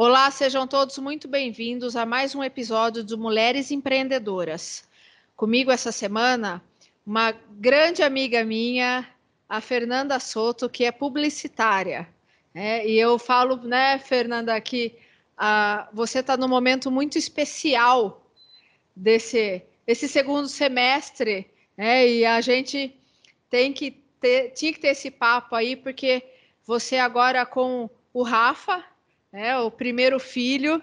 Olá, 0.00 0.30
sejam 0.30 0.64
todos 0.64 0.96
muito 0.98 1.26
bem-vindos 1.26 1.96
a 1.96 2.06
mais 2.06 2.32
um 2.32 2.44
episódio 2.44 3.02
do 3.02 3.18
Mulheres 3.18 3.72
Empreendedoras. 3.72 4.88
Comigo 5.34 5.72
essa 5.72 5.90
semana, 5.90 6.62
uma 7.04 7.32
grande 7.32 8.04
amiga 8.04 8.44
minha, 8.44 9.04
a 9.48 9.60
Fernanda 9.60 10.20
Soto, 10.20 10.70
que 10.70 10.84
é 10.84 10.92
publicitária. 10.92 12.08
Né? 12.54 12.86
E 12.86 12.96
eu 12.96 13.18
falo, 13.18 13.56
né, 13.56 13.98
Fernanda, 13.98 14.60
que 14.60 14.96
ah, 15.36 15.88
você 15.92 16.20
está 16.20 16.36
num 16.36 16.46
momento 16.46 16.92
muito 16.92 17.18
especial 17.18 18.24
desse 18.94 19.64
esse 19.84 20.06
segundo 20.06 20.46
semestre, 20.46 21.50
né? 21.76 22.06
E 22.08 22.24
a 22.24 22.40
gente 22.40 22.94
tem 23.50 23.72
que 23.72 23.90
ter, 24.20 24.50
tinha 24.50 24.72
que 24.72 24.78
ter 24.78 24.88
esse 24.88 25.10
papo 25.10 25.56
aí, 25.56 25.74
porque 25.74 26.22
você 26.64 26.98
agora 26.98 27.44
com 27.44 27.90
o 28.12 28.22
Rafa, 28.22 28.84
né, 29.32 29.58
o 29.58 29.70
primeiro 29.70 30.18
filho, 30.18 30.82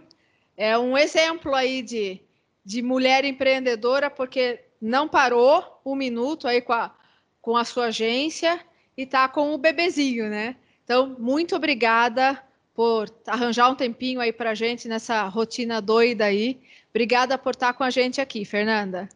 é 0.57 0.77
um 0.77 0.98
exemplo 0.98 1.54
aí 1.54 1.81
de, 1.81 2.22
de 2.63 2.81
mulher 2.81 3.26
empreendedora, 3.26 4.09
porque 4.09 4.63
não 4.81 5.08
parou 5.08 5.81
um 5.85 5.95
minuto 5.95 6.48
aí 6.48 6.62
com 6.62 6.73
a, 6.73 6.95
com 7.41 7.58
a 7.58 7.63
sua 7.63 7.85
agência 7.85 8.59
e 8.98 9.04
está 9.04 9.27
com 9.27 9.54
o 9.54 9.58
bebezinho, 9.58 10.30
né? 10.30 10.55
Então, 10.84 11.16
muito 11.20 11.55
obrigada 11.55 12.41
por 12.73 13.09
arranjar 13.26 13.70
um 13.70 13.76
tempinho 13.76 14.20
aí 14.20 14.31
para 14.31 14.52
a 14.52 14.55
gente 14.55 14.88
nessa 14.88 15.23
rotina 15.23 15.82
doida 15.82 16.26
aí. 16.26 16.62
Obrigada 16.90 17.38
por 17.38 17.52
estar 17.52 17.73
com 17.73 17.84
a 17.84 17.90
gente 17.90 18.21
aqui, 18.21 18.46
Fernanda. 18.46 19.09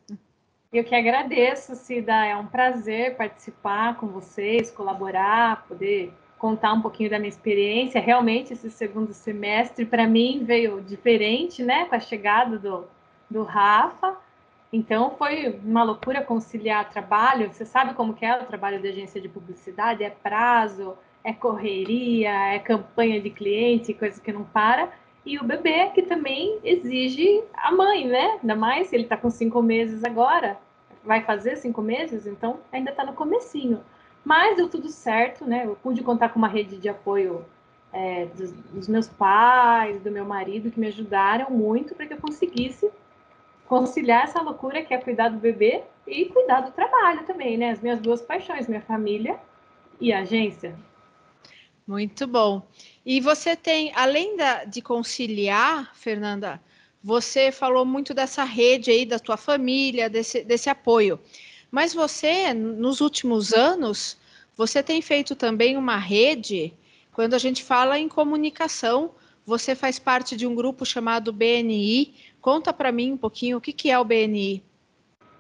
Eu 0.72 0.84
que 0.84 0.96
agradeço, 0.96 1.76
Cida. 1.76 2.26
É 2.26 2.36
um 2.36 2.48
prazer 2.48 3.16
participar 3.16 3.98
com 3.98 4.08
vocês, 4.08 4.72
colaborar, 4.72 5.68
poder 5.68 6.14
contar 6.40 6.74
um 6.74 6.82
pouquinho 6.82 7.10
da 7.10 7.20
minha 7.20 7.30
experiência. 7.30 8.02
Realmente, 8.02 8.54
esse 8.54 8.72
segundo 8.72 9.14
semestre, 9.14 9.86
para 9.86 10.08
mim, 10.08 10.44
veio 10.44 10.82
diferente, 10.82 11.62
né, 11.62 11.86
com 11.86 11.94
a 11.94 12.00
chegada 12.00 12.58
do, 12.58 12.88
do 13.30 13.44
Rafa. 13.44 14.18
Então, 14.72 15.12
foi 15.18 15.60
uma 15.64 15.84
loucura 15.84 16.24
conciliar 16.24 16.90
trabalho. 16.90 17.52
Você 17.52 17.66
sabe 17.66 17.94
como 17.94 18.14
que 18.14 18.26
é 18.26 18.42
o 18.42 18.46
trabalho 18.46 18.82
da 18.82 18.88
agência 18.88 19.20
de 19.20 19.28
publicidade? 19.28 20.04
É 20.04 20.10
prazo, 20.10 20.96
é 21.24 21.34
correria, 21.34 22.32
é 22.54 22.60
campanha 22.60 23.20
de 23.20 23.30
cliente, 23.30 23.94
coisa 23.94 24.20
que 24.22 24.32
não 24.32 24.44
para. 24.44 24.90
E 25.26 25.38
o 25.38 25.44
bebê, 25.44 25.88
que 25.94 26.04
também 26.04 26.60
exige 26.64 27.44
a 27.54 27.72
mãe, 27.72 28.08
né? 28.08 28.40
Ainda 28.42 28.56
mais 28.56 28.94
ele 28.94 29.04
está 29.04 29.18
com 29.18 29.30
cinco 29.30 29.62
meses 29.62 30.04
agora. 30.04 30.58
Vai 31.04 31.22
fazer 31.22 31.58
cinco 31.58 31.82
meses, 31.82 32.26
então 32.26 32.60
ainda 32.72 32.92
está 32.92 33.04
no 33.04 33.14
comecinho. 33.14 33.82
Mas 34.30 34.56
deu 34.56 34.70
tudo 34.70 34.90
certo, 34.90 35.44
né? 35.44 35.66
Eu 35.66 35.76
pude 35.76 36.04
contar 36.04 36.30
com 36.30 36.38
uma 36.38 36.48
rede 36.48 36.78
de 36.78 36.88
apoio 36.88 37.44
é, 37.92 38.28
dos, 38.28 38.52
dos, 38.52 38.88
meus 38.88 39.08
pais, 39.08 40.00
do 40.04 40.12
meu 40.12 40.24
marido, 40.24 40.70
que 40.70 40.80
me 40.80 40.86
ajudaram 40.86 41.50
muito 41.50 41.96
para 41.96 42.06
que 42.06 42.14
eu 42.14 42.22
conseguisse 42.22 42.92
conciliar 43.68 44.26
essa 44.26 44.40
loucura 44.40 44.84
que 44.84 44.94
é 44.94 45.00
cuidar 45.00 45.30
do 45.30 45.40
bebê 45.40 45.82
e 46.06 46.26
cuidar 46.26 46.62
do 46.62 46.72
trabalho 46.72 47.26
também, 47.26 47.58
né? 47.58 47.72
As 47.72 47.82
minhas 47.82 48.00
duas 48.00 48.22
paixões, 48.22 48.68
minha 48.68 48.84
família 48.84 49.40
e 50.00 50.14
a 50.14 50.20
agência. 50.20 50.78
Muito 51.88 52.28
bom. 52.28 52.62
E 53.04 53.20
você 53.20 53.56
tem, 53.56 53.92
além 53.96 54.38
da, 54.38 54.64
de 54.64 54.80
conciliar, 54.80 55.90
Fernanda, 55.96 56.62
você 57.04 57.52
falou 57.52 57.84
muito 57.84 58.14
dessa 58.14 58.44
rede 58.44 58.92
aí 58.92 59.08
da 59.08 59.18
tua 59.18 59.38
família, 59.38 60.08
desse, 60.08 60.44
desse 60.44 60.70
apoio. 60.70 61.20
Mas 61.72 61.94
você, 61.94 62.54
nos 62.54 63.00
últimos 63.02 63.54
anos, 63.54 64.19
você 64.60 64.84
tem 64.84 65.02
feito 65.02 65.38
também 65.38 65.78
uma 65.78 65.96
rede, 65.96 66.74
quando 67.14 67.34
a 67.34 67.38
gente 67.38 67.64
fala 67.64 67.98
em 67.98 68.10
comunicação, 68.10 69.12
você 69.46 69.74
faz 69.74 69.98
parte 69.98 70.36
de 70.36 70.46
um 70.46 70.54
grupo 70.54 70.86
chamado 70.86 71.32
BNI. 71.32 72.14
Conta 72.42 72.74
para 72.74 72.92
mim 72.92 73.14
um 73.14 73.18
pouquinho 73.18 73.58
o 73.58 73.62
que, 73.62 73.90
é 73.90 73.98
o 73.98 74.04
BNI. 74.04 74.62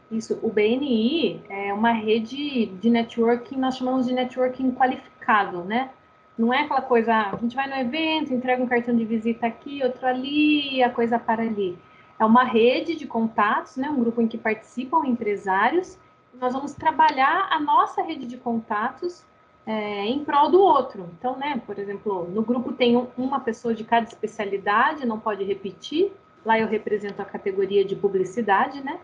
Isso, 0.09 0.39
o 0.42 0.50
BNI 0.50 1.44
é 1.50 1.73
uma 1.73 1.92
rede 1.92 2.67
de 2.67 2.89
networking, 2.89 3.58
nós 3.58 3.76
chamamos 3.76 4.08
de 4.08 4.14
networking 4.14 4.71
qualificado, 4.71 5.65
né? 5.65 5.89
Não 6.38 6.54
é 6.54 6.61
aquela 6.61 6.82
coisa, 6.82 7.14
a 7.14 7.36
gente 7.36 7.58
vai 7.58 7.67
no 7.67 7.76
evento, 7.76 8.33
entrega 8.33 8.64
um 8.64 8.67
cartão 8.67 8.95
de 8.95 9.04
visita 9.04 9.48
aqui, 9.48 9.83
outro 9.83 10.08
ali, 10.08 10.82
a 10.82 10.89
coisa 10.89 11.20
para 11.20 11.42
ali. 11.42 11.77
É 12.17 12.23
uma 12.23 12.45
rede 12.45 12.95
de 12.95 13.05
contatos, 13.05 13.76
né? 13.76 13.89
Um 13.89 13.99
grupo 13.99 14.21
em 14.21 14.30
que 14.30 14.38
participam 14.38 15.05
empresários 15.05 15.99
nós 16.39 16.54
vamos 16.54 16.73
trabalhar 16.73 17.48
a 17.52 17.60
nossa 17.60 18.02
rede 18.02 18.26
de 18.26 18.38
contatos 18.38 19.23
é, 19.66 20.05
em 20.05 20.23
prol 20.23 20.50
do 20.50 20.61
outro. 20.61 21.10
Então, 21.17 21.38
né, 21.38 21.61
por 21.66 21.77
exemplo, 21.77 22.27
no 22.30 22.42
grupo 22.42 22.72
tem 22.73 22.98
um, 22.98 23.08
uma 23.17 23.39
pessoa 23.39 23.73
de 23.73 23.83
cada 23.83 24.08
especialidade, 24.08 25.05
não 25.05 25.20
pode 25.20 25.44
repetir. 25.44 26.11
Lá 26.45 26.58
eu 26.58 26.67
represento 26.67 27.22
a 27.22 27.26
categoria 27.26 27.83
de 27.83 27.95
publicidade, 27.95 28.82
né? 28.82 29.00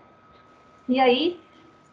E 0.87 0.99
aí, 0.99 1.39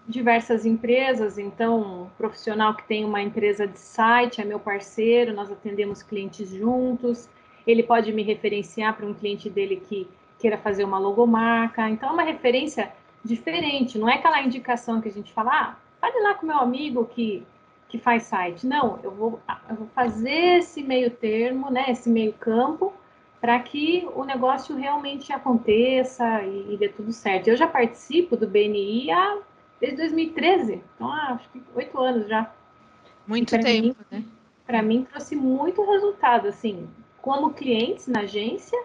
diversas 0.06 0.64
empresas, 0.64 1.36
então, 1.36 2.04
um 2.04 2.06
profissional 2.16 2.74
que 2.74 2.86
tem 2.86 3.04
uma 3.04 3.20
empresa 3.20 3.66
de 3.66 3.78
site 3.78 4.40
é 4.40 4.44
meu 4.44 4.60
parceiro, 4.60 5.32
nós 5.32 5.50
atendemos 5.50 6.02
clientes 6.02 6.48
juntos. 6.50 7.28
Ele 7.66 7.82
pode 7.82 8.12
me 8.12 8.22
referenciar 8.22 8.96
para 8.96 9.06
um 9.06 9.14
cliente 9.14 9.50
dele 9.50 9.76
que 9.76 10.08
queira 10.38 10.56
fazer 10.58 10.84
uma 10.84 10.98
logomarca. 10.98 11.88
Então, 11.88 12.10
é 12.10 12.12
uma 12.12 12.22
referência 12.22 12.92
diferente, 13.24 13.98
não 13.98 14.08
é 14.08 14.14
aquela 14.14 14.42
indicação 14.42 15.00
que 15.00 15.08
a 15.08 15.12
gente 15.12 15.32
fala, 15.32 15.50
ah, 15.52 15.76
fale 16.00 16.20
lá 16.22 16.34
com 16.34 16.46
meu 16.46 16.58
amigo 16.58 17.04
que, 17.06 17.46
que 17.88 17.98
faz 17.98 18.24
site. 18.24 18.66
Não, 18.66 18.98
eu 19.02 19.10
vou, 19.10 19.40
eu 19.68 19.76
vou 19.76 19.86
fazer 19.94 20.58
esse 20.58 20.82
meio 20.82 21.10
termo, 21.10 21.70
né, 21.70 21.86
esse 21.88 22.08
meio 22.08 22.32
campo, 22.32 22.92
para 23.40 23.58
que 23.58 24.08
o 24.14 24.24
negócio 24.24 24.76
realmente 24.76 25.32
aconteça 25.32 26.42
e, 26.42 26.74
e 26.74 26.76
dê 26.76 26.88
tudo 26.88 27.12
certo. 27.12 27.48
Eu 27.48 27.56
já 27.56 27.66
participo 27.66 28.36
do 28.36 28.46
BNI 28.46 29.10
há, 29.10 29.38
desde 29.80 29.98
2013, 29.98 30.82
então 30.94 31.10
acho 31.12 31.48
que 31.50 31.62
oito 31.74 31.98
anos 31.98 32.28
já. 32.28 32.52
Muito 33.26 33.50
tempo, 33.58 33.86
mim, 33.88 33.96
né? 34.10 34.24
Para 34.66 34.82
mim 34.82 35.04
trouxe 35.10 35.34
muito 35.34 35.84
resultado, 35.84 36.48
assim, 36.48 36.88
como 37.20 37.52
clientes 37.52 38.06
na 38.06 38.20
agência 38.20 38.80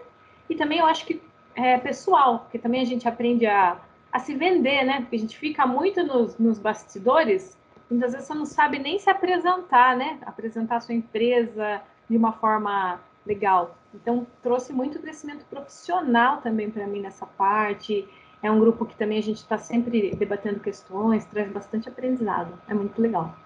e 0.48 0.54
também 0.54 0.78
eu 0.78 0.86
acho 0.86 1.04
que 1.06 1.20
é 1.54 1.76
pessoal, 1.78 2.40
porque 2.40 2.58
também 2.58 2.80
a 2.80 2.84
gente 2.84 3.08
aprende 3.08 3.46
a 3.46 3.76
a 4.18 4.20
se 4.20 4.34
vender, 4.34 4.84
né? 4.84 5.00
Porque 5.00 5.16
a 5.16 5.18
gente 5.18 5.38
fica 5.38 5.66
muito 5.66 6.04
nos, 6.04 6.36
nos 6.38 6.58
bastidores, 6.58 7.56
muitas 7.88 8.12
vezes 8.12 8.26
você 8.26 8.34
não 8.34 8.44
sabe 8.44 8.78
nem 8.78 8.98
se 8.98 9.08
apresentar, 9.08 9.96
né? 9.96 10.18
Apresentar 10.26 10.76
a 10.76 10.80
sua 10.80 10.94
empresa 10.94 11.80
de 12.10 12.16
uma 12.16 12.32
forma 12.32 13.00
legal. 13.24 13.78
Então, 13.94 14.26
trouxe 14.42 14.72
muito 14.72 14.98
crescimento 14.98 15.44
profissional 15.46 16.40
também 16.40 16.70
para 16.70 16.86
mim 16.86 17.00
nessa 17.00 17.26
parte. 17.26 18.06
É 18.42 18.50
um 18.50 18.60
grupo 18.60 18.84
que 18.84 18.96
também 18.96 19.18
a 19.18 19.22
gente 19.22 19.38
está 19.38 19.56
sempre 19.56 20.14
debatendo 20.14 20.60
questões, 20.60 21.24
traz 21.24 21.50
bastante 21.50 21.88
aprendizado. 21.88 22.60
É 22.68 22.74
muito 22.74 23.00
legal. 23.00 23.36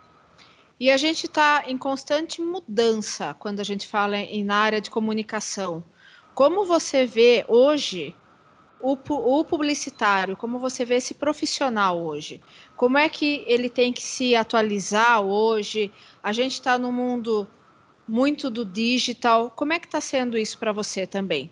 E 0.81 0.91
a 0.91 0.97
gente 0.97 1.27
está 1.27 1.63
em 1.67 1.79
constante 1.79 2.41
mudança 2.41 3.35
quando 3.39 3.61
a 3.61 3.65
gente 3.65 3.87
fala 3.87 4.17
em, 4.17 4.43
na 4.43 4.57
área 4.57 4.81
de 4.81 4.91
comunicação. 4.91 5.85
Como 6.35 6.65
você 6.65 7.07
vê 7.07 7.45
hoje 7.47 8.17
o, 8.83 8.99
o 9.39 9.45
publicitário, 9.45 10.37
como 10.37 10.59
você 10.59 10.85
vê 10.85 10.97
esse 10.97 11.15
profissional 11.15 12.03
hoje? 12.03 12.41
Como 12.77 12.99
é 12.99 13.09
que 13.09 13.45
ele 13.47 13.71
tem 13.71 13.93
que 13.93 14.03
se 14.03 14.35
atualizar 14.35 15.23
hoje? 15.23 15.93
A 16.23 16.33
gente 16.33 16.55
está 16.55 16.77
no 16.77 16.91
mundo 16.91 17.47
muito 18.07 18.51
do 18.51 18.65
digital. 18.65 19.51
Como 19.51 19.73
é 19.73 19.79
que 19.79 19.87
está 19.87 20.01
sendo 20.01 20.37
isso 20.37 20.59
para 20.59 20.73
você 20.73 21.07
também? 21.07 21.51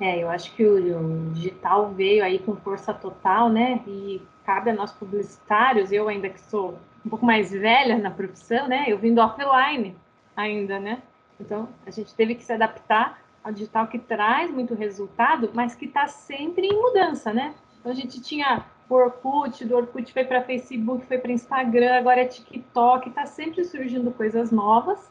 É, 0.00 0.22
eu 0.22 0.30
acho 0.30 0.54
que 0.54 0.64
o, 0.64 1.28
o, 1.28 1.30
digital 1.32 1.92
veio 1.92 2.24
aí 2.24 2.38
com 2.38 2.56
força 2.56 2.94
total, 2.94 3.50
né? 3.50 3.82
E 3.86 4.22
cabe 4.46 4.70
a 4.70 4.74
nós 4.74 4.92
publicitários, 4.92 5.92
eu 5.92 6.08
ainda 6.08 6.30
que 6.30 6.40
sou 6.40 6.78
um 7.04 7.10
pouco 7.10 7.24
mais 7.26 7.50
velha 7.50 7.98
na 7.98 8.10
profissão, 8.10 8.66
né? 8.66 8.86
Eu 8.88 8.98
vim 8.98 9.14
do 9.14 9.20
offline 9.20 9.94
ainda, 10.34 10.80
né? 10.80 11.02
Então 11.38 11.68
a 11.86 11.90
gente 11.90 12.14
teve 12.14 12.34
que 12.34 12.42
se 12.42 12.52
adaptar 12.52 13.20
a 13.42 13.50
digital 13.50 13.86
que 13.86 13.98
traz 13.98 14.50
muito 14.50 14.74
resultado, 14.74 15.50
mas 15.54 15.74
que 15.74 15.86
está 15.86 16.06
sempre 16.06 16.66
em 16.66 16.80
mudança, 16.80 17.32
né? 17.32 17.54
Então 17.78 17.90
a 17.90 17.94
gente 17.94 18.20
tinha 18.20 18.64
o 18.88 18.94
Orkut, 18.94 19.64
do 19.64 19.76
Orkut 19.76 20.12
foi 20.12 20.24
para 20.24 20.42
Facebook, 20.42 21.06
foi 21.06 21.18
para 21.18 21.32
Instagram, 21.32 21.96
agora 21.96 22.22
é 22.22 22.26
TikTok, 22.26 23.08
está 23.08 23.24
sempre 23.24 23.64
surgindo 23.64 24.10
coisas 24.10 24.50
novas, 24.50 25.10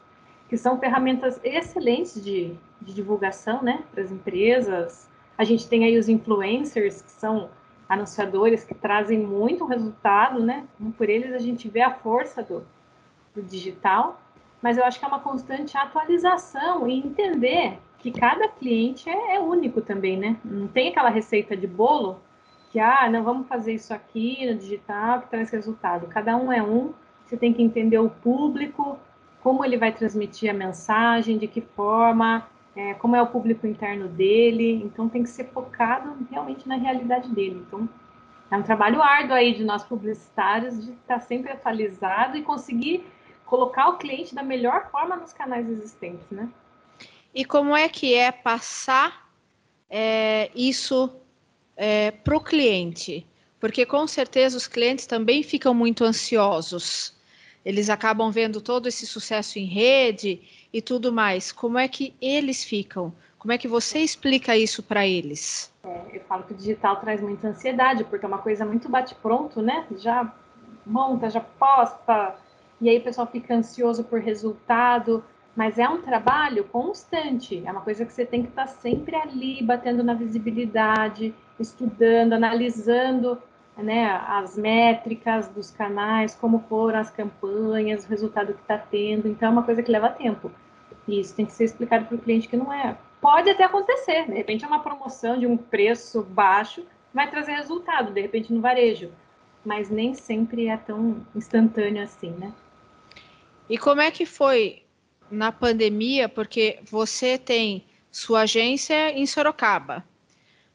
que 0.50 0.58
são 0.58 0.78
ferramentas 0.80 1.40
excelentes 1.44 2.24
de, 2.24 2.56
de 2.82 2.94
divulgação, 2.94 3.62
né, 3.64 3.84
para 3.92 4.04
as 4.04 4.12
empresas. 4.12 5.10
A 5.38 5.44
gente 5.44 5.68
tem 5.68 5.86
aí 5.86 5.98
os 5.98 6.10
influencers, 6.10 7.02
que 7.02 7.12
são 7.12 7.50
anunciadores 7.88 8.64
que 8.64 8.76
trazem 8.76 9.18
muito 9.18 9.66
resultado, 9.66 10.44
né? 10.44 10.68
Por 10.96 11.10
eles 11.10 11.34
a 11.34 11.40
gente 11.40 11.68
vê 11.68 11.82
a 11.82 11.92
força 11.92 12.44
do, 12.44 12.64
do 13.34 13.42
digital, 13.42 14.22
mas 14.62 14.78
eu 14.78 14.84
acho 14.84 15.00
que 15.00 15.06
é 15.06 15.08
uma 15.08 15.22
constante 15.22 15.76
atualização 15.76 16.88
e 16.88 17.00
entender 17.00 17.80
que 18.00 18.12
cada 18.12 18.48
cliente 18.48 19.10
é, 19.10 19.36
é, 19.36 19.40
único 19.40 19.82
também, 19.82 20.18
né? 20.18 20.38
Não 20.44 20.68
tem 20.68 20.90
aquela 20.90 21.10
receita 21.10 21.56
de 21.56 21.68
bolo 21.68 22.20
que, 22.72 22.80
ah, 22.80 23.10
não, 23.10 23.24
vamos 23.24 23.48
fazer 23.48 23.74
isso 23.74 23.94
aqui 23.94 24.46
no 24.46 24.58
digital 24.58 25.22
que 25.22 25.30
traz 25.30 25.52
resultado. 25.52 26.08
Cada 26.08 26.36
um 26.38 26.52
é 26.52 26.64
um, 26.64 26.94
você 27.26 27.36
tem 27.36 27.54
que 27.54 27.62
entender 27.62 28.00
o 28.00 28.10
público, 28.10 28.98
como 29.42 29.66
ele 29.66 29.78
vai 29.78 29.92
transmitir 29.92 30.50
a 30.50 30.54
mensagem, 30.54 31.38
de 31.38 31.48
que 31.48 31.62
forma, 31.62 32.48
é, 32.76 32.94
como 32.96 33.16
é 33.16 33.22
o 33.22 33.28
público 33.28 33.68
interno 33.68 34.08
dele, 34.08 34.82
então 34.84 35.10
tem 35.10 35.24
que 35.24 35.30
ser 35.30 35.46
focado 35.46 36.16
realmente 36.32 36.68
na 36.68 36.76
realidade 36.76 37.30
dele. 37.30 37.64
Então, 37.68 37.90
é 38.52 38.58
um 38.58 38.64
trabalho 38.64 39.02
árduo 39.02 39.36
aí 39.36 39.54
de 39.54 39.64
nós 39.64 39.84
publicitários 39.84 40.84
de 40.84 40.92
estar 40.94 41.20
sempre 41.20 41.52
atualizado 41.52 42.38
e 42.38 42.42
conseguir 42.42 43.06
colocar 43.46 43.90
o 43.90 43.98
cliente 43.98 44.34
da 44.34 44.44
melhor 44.44 44.90
forma 44.90 45.16
nos 45.16 45.34
canais 45.34 45.68
existentes, 45.70 46.30
né? 46.32 46.50
E 47.34 47.46
como 47.46 47.76
é 47.76 47.88
que 47.88 48.14
é 48.14 48.32
passar 48.32 49.30
é, 49.90 50.50
isso 50.56 51.10
é, 51.78 52.12
para 52.12 52.36
o 52.36 52.42
cliente? 52.42 53.26
Porque 53.60 53.86
com 53.86 54.08
certeza 54.08 54.58
os 54.58 54.68
clientes 54.68 55.06
também 55.06 55.44
ficam 55.44 55.74
muito 55.74 56.04
ansiosos. 56.04 57.16
Eles 57.64 57.90
acabam 57.90 58.32
vendo 58.32 58.62
todo 58.62 58.88
esse 58.88 59.06
sucesso 59.06 59.60
em 59.60 59.66
rede 59.66 60.42
e 60.72 60.82
tudo 60.82 61.12
mais. 61.12 61.52
Como 61.52 61.78
é 61.78 61.88
que 61.88 62.16
eles 62.22 62.64
ficam? 62.64 63.14
Como 63.38 63.52
é 63.52 63.58
que 63.58 63.68
você 63.68 64.00
explica 64.00 64.58
isso 64.58 64.82
para 64.82 65.06
eles? 65.06 65.72
É, 65.84 66.18
eu 66.18 66.22
falo 66.22 66.44
que 66.44 66.54
o 66.54 66.58
digital 66.58 66.98
traz 66.98 67.22
muita 67.22 67.50
ansiedade, 67.50 68.04
porque 68.04 68.26
é 68.26 68.28
uma 68.28 68.40
coisa 68.40 68.66
muito 68.66 68.90
bate-pronto, 68.90 69.62
né? 69.62 69.86
Já 69.98 70.34
monta, 70.86 71.30
já 71.30 71.40
posta, 71.40 72.36
e 72.82 72.90
aí 72.90 72.98
o 72.98 73.04
pessoal 73.04 73.28
fica 73.28 73.54
ansioso 73.54 74.04
por 74.04 74.20
resultado, 74.20 75.24
mas 75.60 75.78
é 75.78 75.90
um 75.90 76.02
trabalho 76.02 76.64
constante, 76.64 77.62
é 77.66 77.70
uma 77.70 77.82
coisa 77.82 78.06
que 78.06 78.14
você 78.14 78.26
tem 78.26 78.44
que 78.44 78.48
estar 78.48 78.66
sempre 78.68 79.14
ali, 79.14 79.62
batendo 79.62 80.02
na 80.02 80.14
visibilidade, 80.14 81.36
estudando, 81.60 82.32
analisando 82.32 83.38
né, 83.76 84.10
as 84.26 84.58
métricas 84.58 85.50
dos 85.50 85.70
canais, 85.70 86.34
como 86.34 86.64
foram 86.70 87.00
as 87.00 87.12
campanhas, 87.12 88.06
o 88.06 88.08
resultado 88.08 88.54
que 88.54 88.62
está 88.62 88.78
tendo. 88.78 89.28
Então, 89.28 89.50
é 89.50 89.52
uma 89.52 89.64
coisa 89.64 89.84
que 89.84 89.92
leva 89.92 90.08
tempo. 90.08 90.50
E 91.06 91.20
isso 91.20 91.36
tem 91.36 91.46
que 91.46 91.52
ser 91.52 91.66
explicado 91.66 92.06
para 92.06 92.16
o 92.16 92.22
cliente 92.22 92.48
que 92.48 92.56
não 92.56 92.72
é. 92.72 92.98
Pode 93.20 93.50
até 93.50 93.66
acontecer, 93.66 94.28
de 94.28 94.36
repente 94.36 94.64
é 94.64 94.68
uma 94.68 94.80
promoção 94.80 95.38
de 95.38 95.46
um 95.46 95.58
preço 95.58 96.24
baixo, 96.24 96.86
vai 97.14 97.30
trazer 97.30 97.52
resultado, 97.52 98.14
de 98.14 98.22
repente 98.22 98.54
no 98.54 98.62
varejo. 98.62 99.12
Mas 99.66 99.90
nem 99.90 100.14
sempre 100.14 100.68
é 100.68 100.78
tão 100.78 101.18
instantâneo 101.36 102.02
assim, 102.02 102.32
né? 102.32 102.54
E 103.70 103.78
como 103.78 104.00
é 104.00 104.10
que 104.10 104.26
foi 104.26 104.84
na 105.32 105.52
pandemia? 105.52 106.28
Porque 106.28 106.80
você 106.90 107.38
tem 107.38 107.86
sua 108.12 108.42
agência 108.42 109.12
em 109.12 109.26
Sorocaba, 109.26 110.04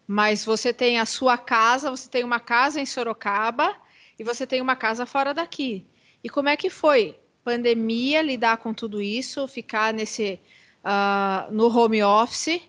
mas 0.06 0.44
você 0.44 0.72
tem 0.72 0.98
a 0.98 1.06
sua 1.06 1.36
casa, 1.36 1.90
você 1.90 2.08
tem 2.08 2.24
uma 2.24 2.40
casa 2.40 2.80
em 2.80 2.86
Sorocaba 2.86 3.74
e 4.18 4.24
você 4.24 4.46
tem 4.46 4.60
uma 4.60 4.76
casa 4.76 5.06
fora 5.06 5.34
daqui. 5.34 5.86
E 6.22 6.28
como 6.28 6.48
é 6.48 6.56
que 6.56 6.70
foi 6.70 7.18
pandemia 7.42 8.22
lidar 8.22 8.56
com 8.58 8.72
tudo 8.72 9.02
isso, 9.02 9.46
ficar 9.46 9.92
nesse 9.92 10.40
uh, 10.84 11.52
no 11.52 11.66
home 11.66 12.02
office? 12.02 12.60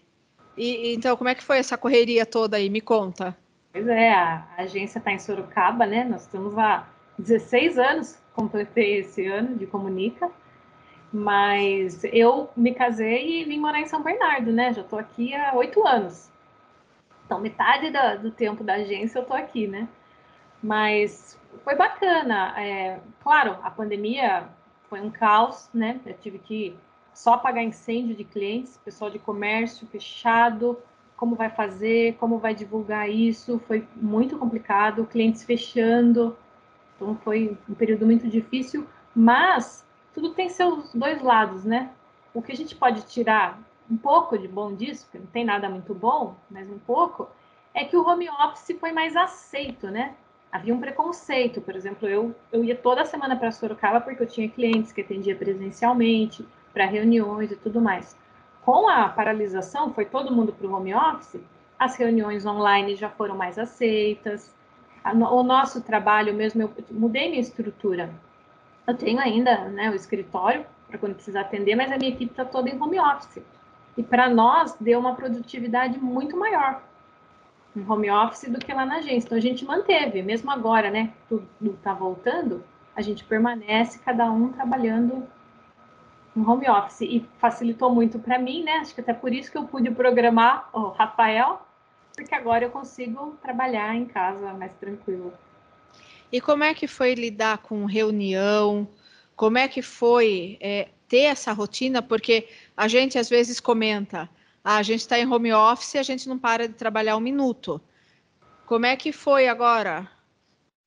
E 0.58 0.94
então 0.94 1.16
como 1.16 1.30
é 1.30 1.36
que 1.36 1.44
foi 1.44 1.58
essa 1.58 1.78
correria 1.78 2.26
toda 2.26 2.58
aí? 2.58 2.70
Me 2.70 2.82
conta. 2.82 3.38
Pois 3.72 3.88
é, 3.88 4.14
a 4.14 4.48
agência 4.58 5.00
está 5.00 5.12
em 5.12 5.20
Sorocaba, 5.20 5.86
né? 5.86 6.06
Nós 6.06 6.22
estamos 6.22 6.58
há 6.58 6.88
16 7.20 7.78
anos, 7.78 8.18
completei 8.34 9.00
esse 9.00 9.26
ano 9.26 9.58
de 9.58 9.66
comunica. 9.66 10.32
Mas 11.18 12.04
eu 12.04 12.50
me 12.58 12.74
casei 12.74 13.40
e 13.40 13.44
vim 13.46 13.58
morar 13.58 13.80
em 13.80 13.86
São 13.86 14.04
Bernardo, 14.04 14.52
né? 14.52 14.74
Já 14.74 14.82
estou 14.82 15.00
aqui 15.00 15.34
há 15.34 15.54
oito 15.56 15.88
anos. 15.88 16.30
Então, 17.26 17.40
metade 17.40 17.90
da, 17.90 18.16
do 18.16 18.32
tempo 18.32 18.66
da 18.66 18.74
agência 18.74 19.20
eu 19.20 19.22
estou 19.22 19.38
aqui, 19.38 19.66
né? 19.66 19.88
Mas 20.62 21.40
foi 21.64 21.74
bacana. 21.74 22.54
É, 22.62 23.00
claro, 23.24 23.58
a 23.64 23.72
pandemia 23.72 24.50
foi 24.90 25.00
um 25.00 25.10
caos, 25.10 25.70
né? 25.74 26.02
Eu 26.06 26.16
tive 26.16 26.38
que 26.38 26.76
só 27.14 27.36
apagar 27.36 27.64
incêndio 27.64 28.14
de 28.14 28.26
clientes, 28.26 28.78
pessoal 28.84 29.10
de 29.10 29.18
comércio 29.18 29.88
fechado, 29.88 30.78
como 31.16 31.34
vai 31.34 31.50
fazer, 31.50 32.16
como 32.16 32.40
vai 32.40 32.54
divulgar 32.54 33.10
isso, 33.10 33.58
foi 33.70 33.88
muito 33.96 34.38
complicado, 34.38 35.06
clientes 35.06 35.46
fechando, 35.46 36.36
então 36.98 37.16
foi 37.24 37.58
um 37.70 37.74
período 37.74 38.06
muito 38.06 38.28
difícil, 38.28 38.86
mas 39.16 39.85
tudo 40.16 40.30
tem 40.30 40.48
seus 40.48 40.94
dois 40.94 41.22
lados, 41.22 41.66
né? 41.66 41.92
O 42.34 42.42
que 42.42 42.54
a 42.54 42.56
gente 42.56 42.74
pode 42.74 43.02
tirar 43.02 43.60
um 43.92 43.98
pouco 43.98 44.38
de 44.38 44.48
bom 44.48 44.74
disso, 44.74 45.06
porque 45.06 45.20
não 45.20 45.28
tem 45.28 45.44
nada 45.44 45.70
muito 45.70 45.94
bom, 45.94 46.36
mas 46.50 46.70
um 46.70 46.80
pouco, 46.80 47.30
é 47.74 47.84
que 47.84 47.98
o 47.98 48.08
home 48.08 48.30
office 48.30 48.80
foi 48.80 48.94
mais 48.94 49.16
aceito, 49.16 49.92
né? 49.92 50.16
Havia 50.50 50.74
um 50.74 50.80
preconceito, 50.80 51.60
por 51.60 51.76
exemplo, 51.76 52.08
eu, 52.08 52.34
eu 52.50 52.64
ia 52.64 52.76
toda 52.76 53.04
semana 53.04 53.36
para 53.36 53.52
Sorocaba 53.52 54.00
porque 54.00 54.24
eu 54.24 54.28
tinha 54.28 54.48
clientes 54.48 54.94
que 54.94 55.02
atendia 55.02 55.36
presencialmente, 55.36 56.48
para 56.74 56.86
reuniões 56.86 57.52
e 57.52 57.58
tudo 57.58 57.82
mais. 57.82 58.18
Com 58.64 58.88
a 58.88 59.10
paralisação, 59.10 59.94
foi 59.94 60.06
todo 60.06 60.34
mundo 60.34 60.54
para 60.54 60.66
o 60.66 60.74
home 60.74 60.96
office, 60.96 61.42
as 61.78 61.98
reuniões 61.98 62.46
online 62.46 62.96
já 62.96 63.10
foram 63.10 63.36
mais 63.36 63.60
aceitas, 63.60 64.56
o 65.04 65.44
nosso 65.44 65.82
trabalho 65.82 66.34
mesmo, 66.34 66.62
eu 66.62 66.74
mudei 66.90 67.30
minha 67.30 67.42
estrutura. 67.42 68.10
Eu 68.88 68.96
tenho 68.96 69.20
ainda 69.20 69.70
né, 69.70 69.90
o 69.90 69.96
escritório 69.96 70.66
para 70.88 70.98
quando 70.98 71.16
precisar 71.16 71.42
atender, 71.42 71.76
mas 71.76 71.92
a 71.92 71.98
minha 71.98 72.12
equipe 72.12 72.32
está 72.32 72.46
toda 72.46 72.70
em 72.70 72.82
home 72.82 73.00
office. 73.00 73.44
E 73.98 74.04
para 74.04 74.30
nós 74.30 74.76
deu 74.80 75.00
uma 75.00 75.16
produtividade 75.16 75.98
muito 75.98 76.38
maior 76.38 76.82
em 77.76 77.86
home 77.90 78.10
office 78.10 78.50
do 78.50 78.60
que 78.60 78.74
lá 78.74 78.86
na 78.86 78.98
agência. 78.98 79.28
Então 79.28 79.38
a 79.38 79.42
gente 79.42 79.66
manteve, 79.66 80.22
mesmo 80.22 80.50
agora, 80.52 80.90
né? 80.90 81.14
Tudo 81.28 81.48
está 81.64 81.94
voltando, 81.94 82.64
a 82.96 83.02
gente 83.02 83.24
permanece 83.24 84.00
cada 84.00 84.32
um 84.32 84.52
trabalhando 84.54 85.28
em 86.36 86.46
home 86.46 86.70
office 86.70 87.02
e 87.02 87.28
facilitou 87.38 87.94
muito 87.94 88.20
para 88.20 88.38
mim, 88.40 88.64
né? 88.64 88.78
Acho 88.78 88.94
que 88.94 89.02
até 89.02 89.14
por 89.14 89.34
isso 89.34 89.52
que 89.52 89.58
eu 89.58 89.66
pude 89.66 89.90
programar 89.92 90.70
o 90.74 90.90
Rafael, 90.90 91.62
porque 92.14 92.34
agora 92.34 92.66
eu 92.66 92.70
consigo 92.70 93.38
trabalhar 93.42 93.96
em 93.96 94.06
casa 94.06 94.54
mais 94.54 94.74
tranquilo. 94.74 95.34
E 96.32 96.42
como 96.42 96.64
é 96.64 96.74
que 96.74 96.88
foi 96.88 97.14
lidar 97.14 97.60
com 97.60 97.86
reunião? 97.86 98.88
Como 99.36 99.58
é 99.58 99.68
que 99.68 99.82
foi 99.82 100.58
é, 100.60 100.90
ter 101.08 101.22
essa 101.22 101.52
rotina, 101.54 102.02
porque 102.02 102.48
a 102.76 102.88
gente 102.88 103.18
às 103.18 103.30
vezes 103.30 103.60
comenta, 103.60 104.30
ah, 104.64 104.78
a 104.78 104.84
gente 104.84 105.02
está 105.02 105.20
em 105.20 105.32
home 105.32 105.54
office 105.54 105.94
e 105.94 105.98
a 105.98 106.04
gente 106.04 106.28
não 106.28 106.40
para 106.40 106.68
de 106.68 106.74
trabalhar 106.74 107.16
um 107.16 107.22
minuto. 107.22 107.82
Como 108.66 108.86
é 108.86 108.96
que 108.96 109.12
foi 109.12 109.48
agora? 109.48 110.10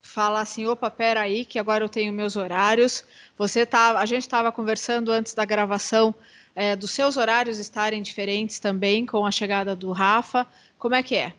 Falar 0.01 0.41
assim, 0.41 0.67
opa, 0.67 0.89
pera 0.91 1.21
aí, 1.21 1.45
que 1.45 1.59
agora 1.59 1.83
eu 1.83 1.89
tenho 1.89 2.11
meus 2.11 2.35
horários. 2.35 3.05
Você 3.37 3.65
tá, 3.65 3.97
a 3.97 4.05
gente 4.05 4.23
estava 4.23 4.51
conversando 4.51 5.11
antes 5.11 5.33
da 5.33 5.45
gravação 5.45 6.13
é, 6.55 6.75
dos 6.75 6.91
seus 6.91 7.15
horários 7.15 7.57
estarem 7.57 8.01
diferentes 8.01 8.59
também 8.59 9.05
com 9.05 9.25
a 9.25 9.31
chegada 9.31 9.75
do 9.75 9.91
Rafa. 9.91 10.45
Como 10.77 10.95
é 10.95 11.03
que 11.03 11.15
é? 11.15 11.33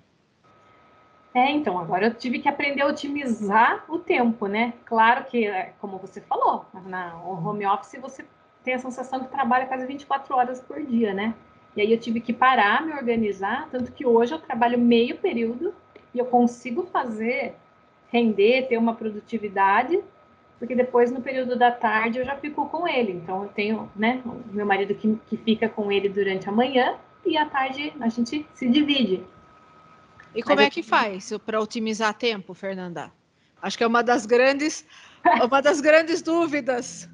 É, 1.32 1.50
então, 1.50 1.78
agora 1.78 2.06
eu 2.06 2.14
tive 2.14 2.40
que 2.40 2.49
aprender 2.49 2.82
a 2.82 2.87
otimizar 2.87 3.84
o 3.88 3.99
tempo, 3.99 4.46
né? 4.46 4.75
Claro 4.84 5.25
que, 5.26 5.46
é, 5.46 5.75
como 5.80 5.96
você 5.99 6.20
falou, 6.20 6.66
na 6.87 7.14
home 7.22 7.64
office 7.66 8.00
você 8.00 8.25
tem 8.64 8.75
a 8.75 8.78
sensação 8.78 9.20
que 9.20 9.28
trabalha 9.28 9.66
quase 9.66 9.87
24 9.87 10.34
horas 10.34 10.60
por 10.60 10.82
dia, 10.82 11.14
né? 11.14 11.34
E 11.76 11.80
aí 11.80 11.92
eu 11.92 12.00
tive 12.00 12.20
que 12.20 12.32
parar, 12.32 12.84
me 12.84 12.92
organizar, 12.92 13.68
tanto 13.70 13.92
que 13.92 14.04
hoje 14.04 14.34
eu 14.34 14.40
trabalho 14.40 14.78
meio 14.78 15.16
período 15.18 15.72
e 16.12 16.18
eu 16.18 16.26
consigo 16.26 16.82
fazer 16.87 17.54
render, 18.12 18.66
ter 18.66 18.76
uma 18.76 18.94
produtividade, 18.94 20.02
porque 20.58 20.75
depois 20.75 21.12
no 21.12 21.22
período 21.22 21.56
da 21.56 21.70
tarde 21.70 22.18
eu 22.18 22.25
já 22.25 22.37
fico 22.37 22.68
com 22.68 22.88
ele. 22.88 23.12
Então 23.12 23.44
eu 23.44 23.49
tenho, 23.50 23.88
né, 23.94 24.20
meu 24.50 24.66
marido 24.66 24.96
que, 24.96 25.16
que 25.28 25.37
fica 25.37 25.68
com 25.68 25.92
ele 25.92 26.08
durante 26.08 26.49
a 26.49 26.52
manhã 26.52 26.96
e 27.25 27.37
à 27.37 27.46
tarde 27.46 27.92
a 28.00 28.08
gente 28.08 28.44
se 28.52 28.68
divide. 28.68 29.22
E 30.34 30.42
como 30.42 30.56
Mas 30.56 30.64
é 30.64 30.68
eu... 30.68 30.70
que 30.72 30.82
faz 30.82 31.32
para 31.44 31.60
otimizar 31.60 32.14
tempo, 32.14 32.54
Fernanda? 32.54 33.12
Acho 33.60 33.76
que 33.76 33.84
é 33.84 33.87
uma 33.87 34.02
das 34.02 34.26
grandes, 34.26 34.87
uma 35.44 35.60
das 35.60 35.80
grandes 35.80 36.22
dúvidas 36.22 37.08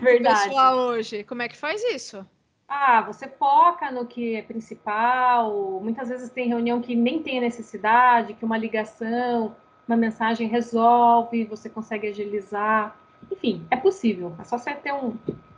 Verdade. 0.00 0.44
pessoal 0.44 0.76
hoje. 0.76 1.24
Como 1.24 1.42
é 1.42 1.48
que 1.48 1.56
faz 1.56 1.82
isso? 1.84 2.26
Ah, 2.68 3.02
você 3.02 3.28
foca 3.28 3.90
no 3.90 4.06
que 4.06 4.34
é 4.36 4.42
principal. 4.42 5.80
Muitas 5.82 6.08
vezes 6.08 6.30
tem 6.30 6.48
reunião 6.48 6.80
que 6.80 6.94
nem 6.94 7.22
tem 7.22 7.40
necessidade, 7.40 8.34
que 8.34 8.44
uma 8.44 8.56
ligação, 8.56 9.54
uma 9.86 9.96
mensagem 9.96 10.48
resolve, 10.48 11.44
você 11.44 11.68
consegue 11.68 12.08
agilizar. 12.08 12.96
Enfim, 13.30 13.66
é 13.70 13.76
possível. 13.76 14.34
É 14.38 14.44
só 14.44 14.56
você 14.56 14.74
ter 14.74 14.92
um, 14.92 15.16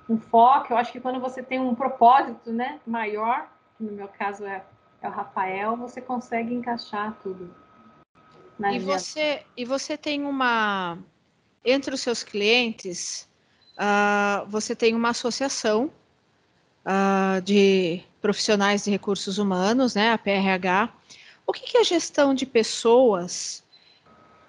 um 0.09 0.19
foco. 0.19 0.73
Eu 0.73 0.77
acho 0.77 0.91
que 0.93 1.01
quando 1.01 1.21
você 1.21 1.43
tem 1.43 1.61
um 1.61 1.75
propósito 1.75 2.53
né, 2.53 2.81
maior, 2.85 3.49
que 3.79 3.85
no 3.85 3.93
meu 3.93 4.09
caso 4.09 4.45
é, 4.45 4.65
é 5.05 5.09
o 5.09 5.13
Rafael, 5.13 5.77
você 5.77 6.01
consegue 6.01 6.55
encaixar 6.55 7.19
tudo. 7.23 7.55
E 8.73 8.79
você, 8.79 9.43
e 9.57 9.65
você 9.65 9.97
tem 9.97 10.25
uma. 10.25 10.99
Entre 11.65 11.95
os 11.95 12.01
seus 12.01 12.23
clientes, 12.23 13.29
uh, 13.77 14.47
você 14.49 14.75
tem 14.75 14.95
uma 14.95 15.11
associação 15.11 15.91
uh, 16.85 17.41
de 17.43 18.03
profissionais 18.21 18.85
de 18.85 18.91
recursos 18.91 19.39
humanos, 19.39 19.95
né, 19.95 20.13
a 20.13 20.19
PRH. 20.19 20.93
O 21.47 21.53
que, 21.53 21.73
que 21.73 21.79
a 21.79 21.83
gestão 21.83 22.35
de 22.35 22.47
pessoas 22.47 23.63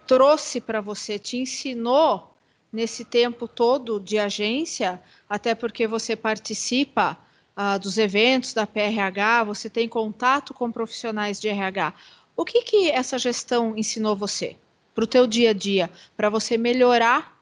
trouxe 0.07 0.61
para 0.61 0.81
você, 0.81 1.17
te 1.17 1.37
ensinou 1.37 2.33
nesse 2.71 3.03
tempo 3.03 3.47
todo 3.47 3.99
de 3.99 4.19
agência, 4.19 5.01
até 5.27 5.55
porque 5.55 5.87
você 5.87 6.15
participa 6.15 7.17
uh, 7.57 7.79
dos 7.79 7.97
eventos 7.97 8.53
da 8.53 8.67
PRH, 8.67 9.43
você 9.43 9.69
tem 9.69 9.87
contato 9.87 10.53
com 10.53 10.71
profissionais 10.71 11.39
de 11.39 11.47
RH. 11.47 11.93
O 12.35 12.43
que, 12.43 12.61
que 12.61 12.91
essa 12.91 13.17
gestão 13.17 13.77
ensinou 13.77 14.15
você 14.15 14.57
para 14.93 15.03
o 15.03 15.07
teu 15.07 15.25
dia 15.25 15.51
a 15.51 15.53
dia, 15.53 15.89
para 16.15 16.29
você 16.29 16.57
melhorar 16.57 17.37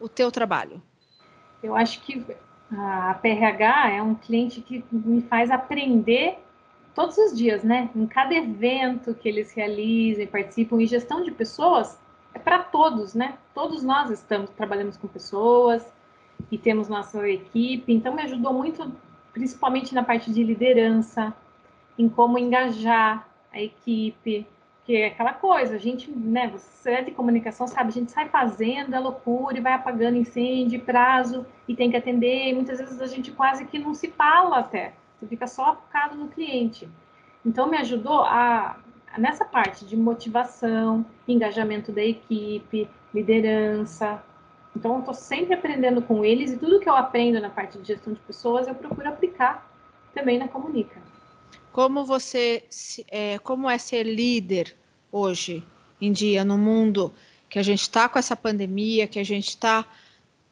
o 0.00 0.08
teu 0.08 0.30
trabalho? 0.30 0.82
Eu 1.62 1.74
acho 1.74 2.00
que 2.02 2.24
a 2.72 3.14
PRH 3.14 3.90
é 3.92 4.02
um 4.02 4.14
cliente 4.14 4.60
que 4.60 4.84
me 4.90 5.22
faz 5.22 5.50
aprender 5.50 6.38
todos 6.94 7.16
os 7.18 7.36
dias, 7.36 7.62
né? 7.62 7.90
Em 7.94 8.06
cada 8.06 8.34
evento 8.34 9.14
que 9.14 9.28
eles 9.28 9.52
realizam, 9.52 10.26
participam, 10.26 10.80
e 10.80 10.86
gestão 10.86 11.22
de 11.22 11.30
pessoas 11.30 11.98
é 12.32 12.38
para 12.38 12.60
todos, 12.60 13.14
né? 13.14 13.38
Todos 13.54 13.82
nós 13.82 14.10
estamos 14.10 14.50
trabalhamos 14.50 14.96
com 14.96 15.08
pessoas 15.08 15.84
e 16.50 16.58
temos 16.58 16.88
nossa 16.88 17.28
equipe, 17.28 17.92
então 17.92 18.14
me 18.14 18.22
ajudou 18.22 18.52
muito, 18.52 18.92
principalmente 19.34 19.94
na 19.94 20.02
parte 20.02 20.32
de 20.32 20.42
liderança, 20.42 21.34
em 21.98 22.08
como 22.08 22.38
engajar 22.38 23.28
a 23.52 23.60
equipe, 23.60 24.46
que 24.84 24.96
é 24.96 25.06
aquela 25.08 25.32
coisa, 25.32 25.74
a 25.74 25.78
gente, 25.78 26.10
né, 26.10 26.48
você 26.48 26.90
é 26.92 27.02
de 27.02 27.10
comunicação, 27.10 27.66
sabe, 27.66 27.88
a 27.88 27.92
gente 27.92 28.12
sai 28.12 28.28
fazendo 28.28 28.94
a 28.94 29.00
loucura 29.00 29.58
e 29.58 29.60
vai 29.60 29.72
apagando 29.72 30.16
incêndio, 30.16 30.80
prazo, 30.80 31.44
e 31.66 31.74
tem 31.74 31.90
que 31.90 31.96
atender, 31.96 32.50
e 32.50 32.54
muitas 32.54 32.78
vezes 32.78 33.00
a 33.00 33.06
gente 33.06 33.32
quase 33.32 33.64
que 33.64 33.78
não 33.78 33.94
se 33.94 34.08
fala 34.08 34.58
até, 34.58 34.94
você 35.18 35.26
fica 35.26 35.46
só 35.46 35.74
focado 35.74 36.14
no 36.16 36.28
cliente. 36.28 36.88
Então, 37.44 37.68
me 37.68 37.76
ajudou 37.78 38.20
a, 38.20 38.76
nessa 39.18 39.44
parte 39.44 39.84
de 39.84 39.96
motivação, 39.96 41.04
engajamento 41.26 41.90
da 41.90 42.02
equipe, 42.02 42.88
liderança. 43.12 44.22
Então, 44.76 44.94
eu 44.94 44.98
estou 45.00 45.14
sempre 45.14 45.54
aprendendo 45.54 46.02
com 46.02 46.24
eles 46.24 46.52
e 46.52 46.56
tudo 46.56 46.80
que 46.80 46.88
eu 46.88 46.96
aprendo 46.96 47.40
na 47.40 47.50
parte 47.50 47.78
de 47.78 47.86
gestão 47.86 48.12
de 48.12 48.20
pessoas, 48.20 48.66
eu 48.66 48.74
procuro 48.74 49.08
aplicar 49.08 49.70
também 50.12 50.38
na 50.38 50.48
Comunica. 50.48 51.00
Como 51.72 52.04
você, 52.04 52.64
é, 53.08 53.38
como 53.38 53.68
é 53.68 53.78
ser 53.78 54.04
líder 54.04 54.74
hoje 55.10 55.64
em 56.00 56.12
dia 56.12 56.44
no 56.44 56.58
mundo 56.58 57.12
que 57.48 57.58
a 57.58 57.62
gente 57.62 57.82
está 57.82 58.08
com 58.08 58.18
essa 58.18 58.34
pandemia, 58.34 59.06
que 59.06 59.18
a 59.18 59.24
gente 59.24 59.50
está 59.50 59.82
uh, 59.82 59.84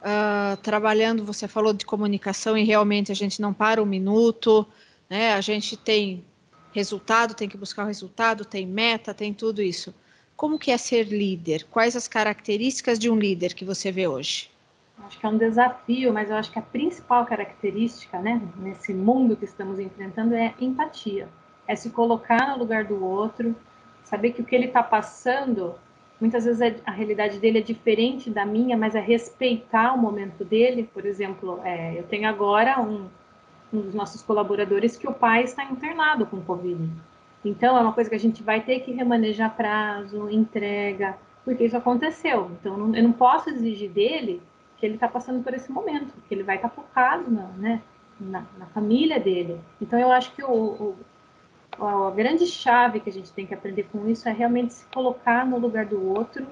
ah, 0.02 0.59
trabalhando, 0.62 1.25
você 1.25 1.49
falou 1.49 1.73
de 1.73 1.85
comunicação 1.85 2.57
e 2.57 2.62
realmente 2.62 3.11
a 3.11 3.14
gente 3.14 3.41
não 3.41 3.52
para 3.52 3.83
um 3.83 3.87
minuto, 3.87 4.64
né? 5.11 5.35
A 5.35 5.41
gente 5.41 5.76
tem 5.76 6.25
resultado, 6.73 7.35
tem 7.35 7.49
que 7.49 7.57
buscar 7.57 7.85
o 7.85 7.87
resultado, 7.88 8.45
tem 8.45 8.67
meta, 8.67 9.12
tem 9.12 9.35
tudo 9.35 9.61
isso. 9.61 9.93
Como 10.42 10.58
que 10.58 10.72
é 10.72 10.76
ser 10.76 11.04
líder? 11.04 11.64
Quais 11.70 11.94
as 11.94 12.08
características 12.08 12.99
de 12.99 13.08
um 13.08 13.16
líder 13.16 13.54
que 13.54 13.64
você 13.64 13.92
vê 13.92 14.08
hoje? 14.08 14.50
Acho 14.99 15.16
que 15.20 15.25
é 15.25 15.28
um 15.28 15.38
desafio, 15.38 16.12
mas 16.12 16.30
eu 16.30 16.34
acho 16.34 16.50
que 16.50 16.58
a 16.58 16.62
principal 16.62 17.25
característica, 17.25 18.18
né, 18.18 18.42
nesse 18.56 18.92
mundo 18.92 19.37
que 19.37 19.44
estamos 19.44 19.78
enfrentando 19.78 20.34
é 20.34 20.52
empatia. 20.61 21.28
É 21.68 21.76
se 21.76 21.90
colocar 21.90 22.49
no 22.49 22.58
lugar 22.58 22.82
do 22.87 23.04
outro, 23.04 23.54
saber 24.02 24.32
que 24.32 24.42
o 24.42 24.44
que 24.44 24.56
ele 24.56 24.66
está 24.66 24.82
passando, 24.82 25.76
muitas 26.20 26.44
vezes 26.44 26.61
é, 26.61 26.75
a 26.84 26.90
realidade 26.90 27.38
dele 27.38 27.58
é 27.61 27.62
diferente 27.62 28.28
da 28.28 28.44
minha, 28.44 28.76
mas 28.76 28.96
é 28.96 29.00
respeitar 29.00 29.94
o 29.94 29.99
momento 29.99 30.44
dele. 30.44 30.90
Por 30.92 31.06
exemplo, 31.06 31.61
é, 31.62 31.96
eu 31.96 32.02
tenho 32.02 32.28
agora 32.28 32.80
um, 32.80 33.06
um 33.72 33.80
dos 33.80 33.94
nossos 33.94 34.22
colaboradores 34.22 34.96
que 34.96 35.06
o 35.06 35.14
pai 35.14 35.44
está 35.44 35.62
internado 35.62 36.26
com 36.26 36.40
Covid. 36.40 36.90
Então, 37.44 37.76
é 37.76 37.80
uma 37.80 37.92
coisa 37.92 38.08
que 38.08 38.16
a 38.16 38.20
gente 38.20 38.42
vai 38.42 38.61
ter 38.61 38.80
que 38.80 38.92
remanejar 38.92 39.54
prazo, 39.54 40.30
entrega, 40.30 41.16
porque 41.44 41.64
isso 41.64 41.76
aconteceu. 41.76 42.50
Então, 42.61 42.94
eu 42.94 43.02
não 43.02 43.12
posso 43.12 43.50
exigir 43.50 43.90
dele 43.90 44.40
que 44.78 44.87
ele 44.87 44.94
está 44.94 45.08
passando 45.08 45.42
por 45.42 45.52
esse 45.54 45.70
momento, 45.70 46.12
que 46.28 46.34
ele 46.34 46.42
vai 46.42 46.56
estar 46.56 46.68
tá 46.68 46.75
focado 46.75 47.30
na, 47.30 47.46
né, 47.58 47.82
na, 48.20 48.44
na, 48.58 48.66
família 48.66 49.18
dele. 49.18 49.61
Então, 49.80 49.99
eu 49.99 50.11
acho 50.11 50.32
que 50.34 50.42
o, 50.42 50.94
o, 51.78 51.84
a 51.84 52.11
grande 52.11 52.46
chave 52.46 53.00
que 53.00 53.11
a 53.11 53.12
gente 53.12 53.32
tem 53.32 53.46
que 53.46 53.54
aprender 53.54 53.88
com 53.90 54.08
isso 54.08 54.28
é 54.28 54.32
realmente 54.32 54.75
se 54.75 54.87
colocar 54.87 55.44
no 55.44 55.58
lugar 55.58 55.87
do 55.87 56.04
outro, 56.08 56.46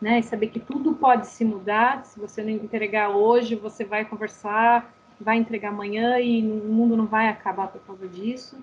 né, 0.00 0.18
e 0.18 0.22
saber 0.22 0.48
que 0.48 0.60
tudo 0.60 0.94
pode 0.94 1.26
se 1.26 1.44
mudar. 1.44 2.04
Se 2.04 2.20
você 2.20 2.42
não 2.42 2.50
entregar 2.50 3.10
hoje, 3.10 3.54
você 3.54 3.84
vai 3.84 4.04
conversar 4.04 4.92
vai 5.20 5.36
entregar 5.36 5.68
amanhã 5.68 6.18
e 6.18 6.42
o 6.42 6.72
mundo 6.72 6.96
não 6.96 7.06
vai 7.06 7.28
acabar 7.28 7.68
por 7.68 7.80
causa 7.82 8.08
disso 8.08 8.58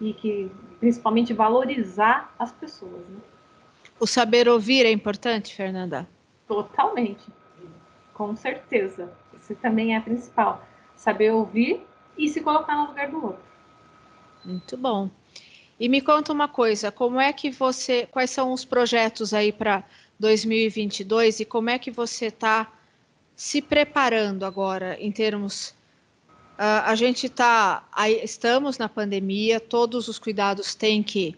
e 0.00 0.12
que 0.12 0.50
principalmente 0.78 1.32
valorizar 1.32 2.32
as 2.38 2.52
pessoas. 2.52 3.06
Né? 3.08 3.20
O 3.98 4.06
saber 4.06 4.48
ouvir 4.48 4.86
é 4.86 4.90
importante, 4.90 5.54
Fernanda? 5.54 6.08
Totalmente, 6.46 7.26
com 8.14 8.34
certeza. 8.36 9.12
Isso 9.40 9.54
também 9.56 9.96
é 9.96 10.00
principal. 10.00 10.64
Saber 10.94 11.32
ouvir 11.32 11.84
e 12.16 12.28
se 12.28 12.40
colocar 12.40 12.76
no 12.76 12.88
lugar 12.88 13.10
do 13.10 13.24
outro. 13.24 13.42
Muito 14.44 14.76
bom. 14.76 15.10
E 15.78 15.88
me 15.88 16.00
conta 16.00 16.32
uma 16.32 16.48
coisa, 16.48 16.90
como 16.90 17.20
é 17.20 17.32
que 17.32 17.50
você, 17.50 18.06
quais 18.06 18.30
são 18.30 18.52
os 18.52 18.64
projetos 18.64 19.32
aí 19.32 19.52
para 19.52 19.84
2022 20.18 21.40
e 21.40 21.44
como 21.44 21.70
é 21.70 21.78
que 21.78 21.90
você 21.90 22.26
está 22.26 22.72
se 23.36 23.62
preparando 23.62 24.44
agora 24.44 24.96
em 24.98 25.12
termos 25.12 25.77
a 26.58 26.94
gente 26.96 27.26
está, 27.26 27.88
estamos 28.22 28.78
na 28.78 28.88
pandemia, 28.88 29.60
todos 29.60 30.08
os 30.08 30.18
cuidados 30.18 30.74
têm 30.74 31.04
que 31.04 31.36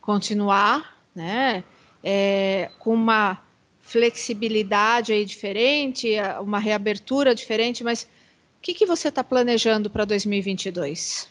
continuar, 0.00 0.96
né? 1.14 1.62
É, 2.02 2.70
com 2.78 2.92
uma 2.92 3.40
flexibilidade 3.80 5.12
aí 5.12 5.24
diferente, 5.24 6.16
uma 6.40 6.58
reabertura 6.58 7.34
diferente, 7.34 7.84
mas 7.84 8.02
o 8.02 8.08
que, 8.60 8.74
que 8.74 8.84
você 8.84 9.08
está 9.08 9.22
planejando 9.22 9.88
para 9.88 10.04
2022? 10.04 11.30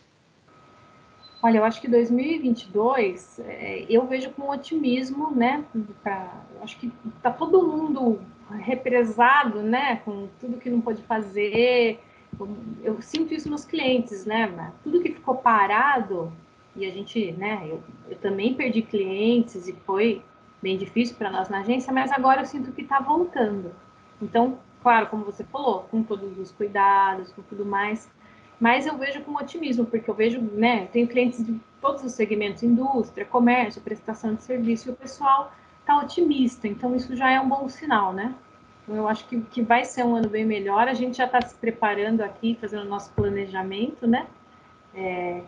Olha, 1.44 1.58
eu 1.58 1.66
acho 1.66 1.82
que 1.82 1.88
2022 1.90 3.40
é, 3.40 3.86
eu 3.90 4.08
vejo 4.08 4.32
com 4.32 4.50
otimismo, 4.50 5.36
né? 5.36 5.64
Pra, 6.02 6.46
acho 6.62 6.80
que 6.80 6.92
está 7.18 7.30
todo 7.30 7.68
mundo 7.68 8.22
represado, 8.60 9.62
né? 9.62 9.98
Com 10.06 10.28
tudo 10.40 10.58
que 10.58 10.70
não 10.70 10.80
pode 10.80 11.02
fazer, 11.04 12.00
eu 12.84 13.02
sinto 13.02 13.34
isso 13.34 13.50
nos 13.50 13.66
clientes, 13.66 14.26
né? 14.26 14.72
Tudo 14.84 15.02
que 15.02 15.14
ficou 15.14 15.36
parado 15.36 16.32
e 16.76 16.86
a 16.86 16.92
gente, 16.92 17.32
né? 17.34 17.62
Eu, 17.64 17.82
eu 18.10 18.18
também 18.18 18.54
perdi 18.54 18.82
clientes 18.82 19.68
e 19.68 19.74
foi 19.86 20.22
bem 20.62 20.78
difícil 20.78 21.16
para 21.16 21.32
nós 21.32 21.50
na 21.50 21.60
agência, 21.60 21.94
mas 21.94 22.12
agora 22.12 22.42
eu 22.42 22.46
sinto 22.46 22.72
que 22.72 22.82
está 22.82 23.00
voltando. 23.00 23.72
Então, 24.22 24.58
claro, 24.82 25.08
como 25.08 25.24
você 25.24 25.44
falou, 25.44 25.82
com 25.92 26.04
todos 26.04 26.38
os 26.38 26.52
cuidados, 26.52 27.32
com 27.32 27.42
tudo 27.44 27.66
mais, 27.66 28.10
mas 28.60 28.86
eu 28.86 28.98
vejo 28.98 29.22
com 29.22 29.36
otimismo, 29.36 29.86
porque 29.86 30.10
eu 30.10 30.14
vejo, 30.14 30.40
né? 30.42 30.84
Eu 30.84 30.88
tenho 30.88 31.08
clientes 31.08 31.46
de 31.46 31.60
todos 31.82 32.04
os 32.04 32.14
segmentos, 32.14 32.64
indústria, 32.64 33.26
comércio, 33.26 33.82
prestação 33.82 34.34
de 34.34 34.44
serviço, 34.44 34.90
e 34.90 34.92
o 34.92 34.96
pessoal 34.96 35.54
está 35.82 35.98
otimista. 36.00 36.68
Então, 36.68 36.96
isso 36.96 37.16
já 37.16 37.30
é 37.30 37.40
um 37.40 37.48
bom 37.48 37.68
sinal, 37.70 38.14
né? 38.14 38.34
Eu 38.88 39.08
acho 39.08 39.28
que, 39.28 39.42
que 39.42 39.62
vai 39.62 39.84
ser 39.84 40.04
um 40.04 40.16
ano 40.16 40.30
bem 40.30 40.46
melhor. 40.46 40.88
A 40.88 40.94
gente 40.94 41.18
já 41.18 41.26
está 41.26 41.42
se 41.42 41.56
preparando 41.56 42.22
aqui, 42.22 42.58
fazendo 42.60 42.84
o 42.84 42.90
nosso 42.90 43.12
planejamento, 43.14 44.06
né? 44.06 44.28
É, 44.94 45.42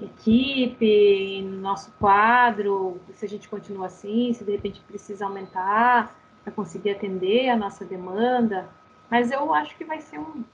equipe, 0.00 1.42
nosso 1.42 1.90
quadro, 1.98 3.00
se 3.12 3.26
a 3.26 3.28
gente 3.28 3.48
continua 3.48 3.86
assim, 3.86 4.32
se 4.32 4.44
de 4.44 4.52
repente 4.52 4.80
precisa 4.80 5.26
aumentar 5.26 6.16
para 6.42 6.52
conseguir 6.52 6.90
atender 6.90 7.50
a 7.50 7.56
nossa 7.56 7.84
demanda. 7.84 8.68
Mas 9.10 9.30
eu 9.30 9.52
acho 9.52 9.76
que 9.76 9.84
vai 9.84 10.00
ser 10.00 10.18
um, 10.18 10.44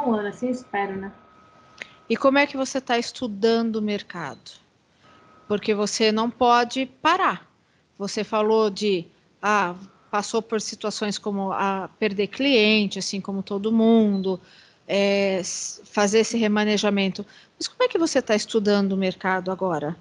um 0.00 0.12
ano, 0.12 0.28
assim 0.28 0.50
espero, 0.50 0.96
né? 0.96 1.12
E 2.08 2.16
como 2.16 2.38
é 2.38 2.46
que 2.46 2.56
você 2.56 2.78
está 2.78 2.98
estudando 2.98 3.76
o 3.76 3.82
mercado? 3.82 4.52
Porque 5.48 5.74
você 5.74 6.12
não 6.12 6.30
pode 6.30 6.86
parar. 6.86 7.48
Você 7.98 8.22
falou 8.22 8.70
de 8.70 9.06
ah, 9.40 9.74
passou 10.14 10.40
por 10.40 10.60
situações 10.60 11.18
como 11.18 11.50
a 11.50 11.90
perder 11.98 12.28
cliente, 12.28 13.00
assim 13.00 13.20
como 13.20 13.42
todo 13.42 13.72
mundo, 13.72 14.40
é, 14.86 15.42
fazer 15.86 16.20
esse 16.20 16.38
remanejamento. 16.38 17.26
Mas 17.58 17.66
como 17.66 17.82
é 17.82 17.88
que 17.88 17.98
você 17.98 18.20
está 18.20 18.32
estudando 18.32 18.92
o 18.92 18.96
mercado 18.96 19.50
agora? 19.50 19.96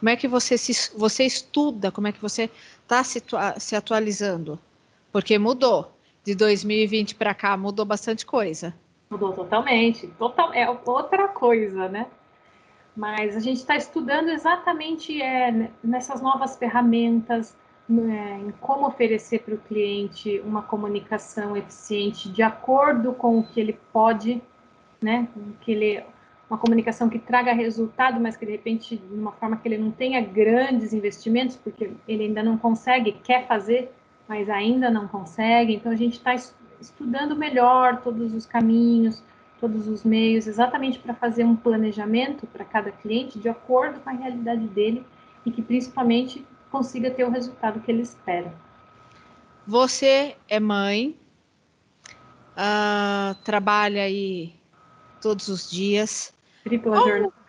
Como 0.00 0.08
é 0.08 0.16
que 0.16 0.26
você, 0.26 0.58
se, 0.58 0.90
você 0.98 1.22
estuda? 1.22 1.92
Como 1.92 2.08
é 2.08 2.12
que 2.12 2.20
você 2.20 2.50
está 2.82 3.04
se, 3.04 3.22
se 3.58 3.76
atualizando? 3.76 4.58
Porque 5.12 5.38
mudou. 5.38 5.96
De 6.24 6.34
2020 6.34 7.14
para 7.14 7.32
cá 7.32 7.56
mudou 7.56 7.86
bastante 7.86 8.26
coisa. 8.26 8.74
Mudou 9.10 9.32
totalmente. 9.32 10.08
Total, 10.18 10.52
é 10.52 10.68
outra 10.84 11.28
coisa, 11.28 11.88
né? 11.88 12.08
Mas 12.96 13.36
a 13.36 13.40
gente 13.40 13.58
está 13.58 13.76
estudando 13.76 14.28
exatamente 14.28 15.22
é, 15.22 15.70
nessas 15.84 16.20
novas 16.20 16.56
ferramentas, 16.56 17.56
né, 17.90 18.40
em 18.46 18.52
como 18.60 18.86
oferecer 18.86 19.40
para 19.40 19.54
o 19.54 19.58
cliente 19.58 20.40
uma 20.44 20.62
comunicação 20.62 21.56
eficiente 21.56 22.28
de 22.28 22.42
acordo 22.42 23.12
com 23.12 23.38
o 23.38 23.42
que 23.44 23.58
ele 23.58 23.78
pode, 23.92 24.40
né? 25.02 25.28
Que 25.60 25.72
ele 25.72 26.04
uma 26.48 26.58
comunicação 26.58 27.08
que 27.08 27.18
traga 27.18 27.52
resultado, 27.52 28.18
mas 28.18 28.36
que 28.36 28.44
de 28.44 28.50
repente 28.50 28.96
de 28.96 29.14
uma 29.14 29.30
forma 29.30 29.56
que 29.56 29.68
ele 29.68 29.78
não 29.78 29.92
tenha 29.92 30.20
grandes 30.20 30.92
investimentos, 30.92 31.56
porque 31.56 31.92
ele 32.08 32.24
ainda 32.24 32.42
não 32.42 32.58
consegue, 32.58 33.12
quer 33.12 33.46
fazer, 33.46 33.92
mas 34.28 34.50
ainda 34.50 34.90
não 34.90 35.06
consegue. 35.06 35.74
Então 35.74 35.92
a 35.92 35.96
gente 35.96 36.14
está 36.14 36.34
estudando 36.80 37.36
melhor 37.36 38.00
todos 38.02 38.34
os 38.34 38.46
caminhos, 38.46 39.22
todos 39.60 39.86
os 39.86 40.02
meios, 40.02 40.48
exatamente 40.48 40.98
para 40.98 41.14
fazer 41.14 41.44
um 41.44 41.54
planejamento 41.54 42.48
para 42.48 42.64
cada 42.64 42.90
cliente 42.90 43.38
de 43.38 43.48
acordo 43.48 44.00
com 44.00 44.10
a 44.10 44.12
realidade 44.12 44.66
dele 44.66 45.04
e 45.46 45.52
que 45.52 45.62
principalmente 45.62 46.44
consiga 46.70 47.10
ter 47.10 47.24
o 47.24 47.30
resultado 47.30 47.80
que 47.80 47.90
ele 47.90 48.02
espera. 48.02 48.52
Você 49.66 50.36
é 50.48 50.58
mãe, 50.58 51.18
uh, 52.56 53.34
trabalha 53.44 54.02
aí 54.02 54.54
todos 55.20 55.48
os 55.48 55.70
dias. 55.70 56.34
Tripla 56.64 56.96
jornada. 56.96 57.32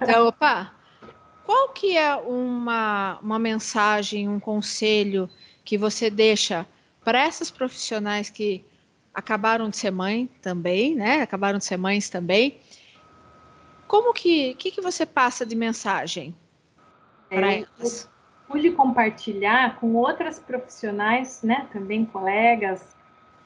Então, 0.00 0.28
opa, 0.28 0.72
qual 1.44 1.68
que 1.68 1.98
é 1.98 2.16
uma, 2.16 3.18
uma 3.20 3.38
mensagem, 3.38 4.26
um 4.26 4.40
conselho 4.40 5.28
que 5.66 5.76
você 5.76 6.08
deixa 6.08 6.66
para 7.04 7.20
essas 7.20 7.50
profissionais 7.50 8.30
que 8.30 8.64
acabaram 9.12 9.68
de 9.68 9.76
ser 9.76 9.90
mãe 9.90 10.30
também, 10.40 10.94
né? 10.94 11.20
Acabaram 11.20 11.58
de 11.58 11.64
ser 11.64 11.76
mães 11.76 12.08
também. 12.08 12.58
Como 13.86 14.14
que, 14.14 14.54
que, 14.54 14.70
que 14.70 14.80
você 14.80 15.04
passa 15.04 15.44
de 15.44 15.54
mensagem 15.54 16.34
para 17.28 17.52
é, 17.52 17.66
elas? 17.78 18.08
Pude 18.48 18.70
compartilhar 18.72 19.76
com 19.80 19.94
outras 19.94 20.38
profissionais, 20.38 21.42
né? 21.42 21.66
Também 21.72 22.04
colegas 22.04 22.96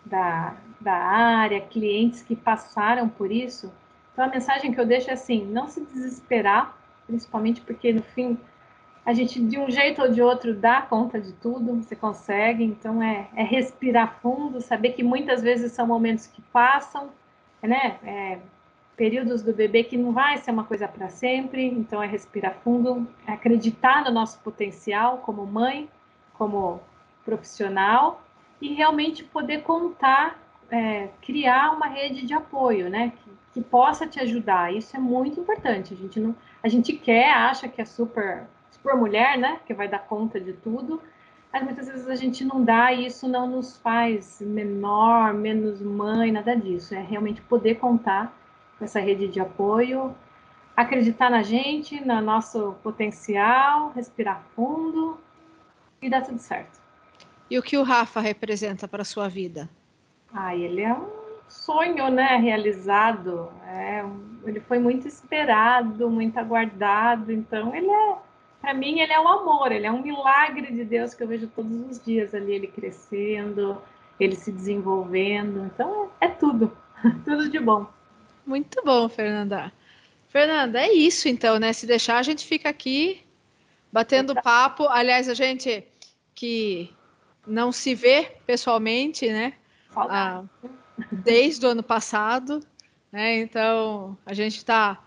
da, 0.05 0.55
da 0.81 0.95
área, 0.95 1.61
clientes 1.61 2.23
que 2.23 2.37
passaram 2.37 3.09
por 3.09 3.33
isso. 3.33 3.73
Então 4.13 4.25
a 4.25 4.29
mensagem 4.29 4.73
que 4.73 4.81
eu 4.81 4.87
deixo 4.87 5.11
é 5.11 5.15
assim: 5.15 5.45
não 5.47 5.69
se 5.69 5.81
desesperar, 5.81 6.77
principalmente 7.07 7.61
porque 7.61 7.93
no 7.93 8.03
fim 8.03 8.39
a 9.05 9.13
gente 9.15 9.43
de 9.43 9.59
um 9.59 9.71
jeito 9.71 10.03
ou 10.03 10.13
de 10.13 10.21
outro 10.21 10.55
dá 10.55 10.83
conta 10.83 11.21
de 11.21 11.33
tudo, 11.33 11.75
você 11.77 11.97
consegue, 11.97 12.63
então 12.63 13.03
é, 13.03 13.29
é 13.35 13.43
respirar 13.43 14.19
fundo, 14.21 14.61
saber 14.61 14.91
que 14.91 15.03
muitas 15.03 15.43
vezes 15.43 15.73
são 15.73 15.87
momentos 15.87 16.27
que 16.27 16.43
passam, 16.53 17.09
né? 17.63 17.99
É, 18.05 18.39
períodos 19.01 19.41
do 19.43 19.55
bebê 19.55 19.83
que 19.83 19.97
não 19.97 20.13
vai 20.13 20.37
ser 20.37 20.51
uma 20.51 20.65
coisa 20.65 20.87
para 20.87 21.09
sempre, 21.09 21.65
então 21.65 22.03
é 22.03 22.07
respirar 22.07 22.57
fundo, 22.63 23.09
é 23.27 23.33
acreditar 23.33 24.05
no 24.05 24.11
nosso 24.11 24.39
potencial 24.41 25.23
como 25.25 25.47
mãe, 25.47 25.89
como 26.35 26.79
profissional 27.25 28.23
e 28.61 28.75
realmente 28.75 29.25
poder 29.25 29.63
contar, 29.63 30.39
é, 30.71 31.09
criar 31.23 31.71
uma 31.71 31.87
rede 31.87 32.27
de 32.27 32.35
apoio, 32.35 32.91
né? 32.91 33.11
Que, 33.17 33.31
que 33.55 33.61
possa 33.63 34.07
te 34.07 34.21
ajudar. 34.21 34.71
Isso 34.75 34.95
é 34.95 35.01
muito 35.01 35.41
importante. 35.41 35.95
A 35.95 35.97
gente 35.97 36.21
não, 36.21 36.37
a 36.63 36.69
gente 36.69 36.93
quer, 36.93 37.33
acha 37.33 37.69
que 37.69 37.81
é 37.81 37.87
super 37.87 38.43
por 38.83 38.99
mulher, 38.99 39.39
né, 39.39 39.61
que 39.65 39.73
vai 39.73 39.89
dar 39.89 40.01
conta 40.01 40.39
de 40.39 40.53
tudo, 40.53 41.03
mas 41.51 41.63
muitas 41.63 41.87
vezes 41.87 42.07
a 42.07 42.15
gente 42.15 42.45
não 42.45 42.63
dá 42.63 42.93
e 42.93 43.07
isso 43.07 43.27
não 43.27 43.47
nos 43.47 43.79
faz 43.79 44.43
menor, 44.43 45.33
menos 45.33 45.81
mãe, 45.81 46.31
nada 46.31 46.55
disso. 46.55 46.95
É 46.95 47.01
realmente 47.01 47.41
poder 47.41 47.77
contar 47.77 48.39
essa 48.85 49.01
rede 49.01 49.29
de 49.29 49.41
apoio, 49.41 50.15
acreditar 50.77 51.31
na 51.31 51.43
gente, 51.43 52.05
no 52.05 52.21
nosso 52.21 52.75
potencial, 52.83 53.93
respirar 53.95 54.43
fundo 54.55 55.19
e 56.01 56.09
dar 56.09 56.23
tudo 56.23 56.39
certo. 56.39 56.81
E 57.51 57.59
o 57.59 57.63
que 57.63 57.77
o 57.77 57.83
Rafa 57.83 58.21
representa 58.21 58.87
para 58.87 59.03
a 59.03 59.05
sua 59.05 59.29
vida? 59.29 59.69
Ah, 60.33 60.55
ele 60.55 60.83
é 60.83 60.95
um 60.95 61.09
sonho, 61.49 62.09
né, 62.09 62.37
realizado. 62.37 63.51
É, 63.67 64.05
ele 64.45 64.61
foi 64.61 64.79
muito 64.79 65.09
esperado, 65.09 66.09
muito 66.09 66.39
aguardado, 66.39 67.33
então 67.33 67.75
ele 67.75 67.91
é 67.91 68.17
para 68.61 68.75
mim 68.75 69.01
ele 69.01 69.13
é 69.13 69.19
o 69.19 69.27
amor, 69.27 69.73
ele 69.73 69.87
é 69.87 69.91
um 69.91 70.03
milagre 70.03 70.71
de 70.71 70.85
Deus 70.85 71.15
que 71.15 71.23
eu 71.23 71.29
vejo 71.29 71.49
todos 71.49 71.73
os 71.91 72.05
dias 72.05 72.35
ali, 72.35 72.53
ele 72.53 72.67
crescendo, 72.67 73.81
ele 74.19 74.37
se 74.37 74.53
desenvolvendo. 74.53 75.65
Então 75.65 76.11
é, 76.21 76.27
é 76.27 76.29
tudo, 76.29 76.71
tudo 77.25 77.49
de 77.49 77.59
bom. 77.59 77.87
Muito 78.47 78.83
bom, 78.85 79.09
Fernanda. 79.09 79.73
Fernanda, 80.29 80.81
é 80.81 80.93
isso 80.93 81.29
então, 81.29 81.59
né? 81.59 81.73
Se 81.73 81.87
deixar, 81.87 82.19
a 82.19 82.23
gente 82.23 82.47
fica 82.47 82.69
aqui 82.69 83.23
batendo 83.93 84.35
papo. 84.35 84.87
Aliás, 84.89 85.29
a 85.29 85.35
gente 85.35 85.85
que 86.35 86.91
não 87.47 87.73
se 87.73 87.95
vê 87.95 88.37
pessoalmente, 88.47 89.29
né? 89.29 89.55
Ah, 89.95 90.45
desde 91.11 91.67
o 91.67 91.71
ano 91.71 91.83
passado, 91.83 92.61
né? 93.11 93.39
Então 93.39 94.17
a 94.25 94.33
gente 94.33 94.57
está 94.57 95.03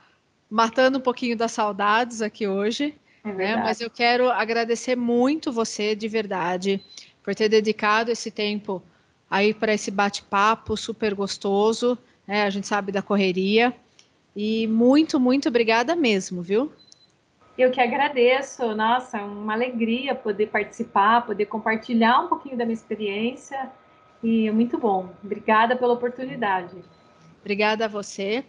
matando 0.49 0.97
um 0.97 1.01
pouquinho 1.01 1.37
das 1.37 1.51
saudades 1.51 2.21
aqui 2.21 2.47
hoje. 2.47 2.95
É 3.23 3.31
né? 3.31 3.55
Mas 3.55 3.79
eu 3.79 3.89
quero 3.89 4.29
agradecer 4.29 4.95
muito 4.95 5.51
você, 5.51 5.95
de 5.95 6.07
verdade, 6.07 6.83
por 7.23 7.33
ter 7.33 7.47
dedicado 7.47 8.11
esse 8.11 8.29
tempo 8.29 8.83
aí 9.29 9.53
para 9.53 9.73
esse 9.73 9.89
bate-papo 9.89 10.75
super 10.75 11.15
gostoso. 11.15 11.97
Né? 12.27 12.43
A 12.43 12.49
gente 12.49 12.67
sabe 12.67 12.91
da 12.91 13.01
correria. 13.01 13.73
E 14.35 14.67
muito, 14.67 15.19
muito 15.19 15.49
obrigada 15.49 15.95
mesmo, 15.95 16.41
viu? 16.41 16.71
Eu 17.55 17.69
que 17.69 17.79
agradeço, 17.79 18.75
nossa, 18.75 19.21
uma 19.21 19.53
alegria 19.53 20.15
poder 20.15 20.47
participar, 20.47 21.23
poder 21.23 21.45
compartilhar 21.45 22.21
um 22.21 22.27
pouquinho 22.27 22.57
da 22.57 22.65
minha 22.65 22.73
experiência 22.73 23.71
e 24.23 24.47
é 24.47 24.51
muito 24.51 24.77
bom. 24.77 25.11
Obrigada 25.23 25.75
pela 25.75 25.93
oportunidade. 25.93 26.75
Obrigada 27.41 27.85
a 27.85 27.87
você. 27.87 28.43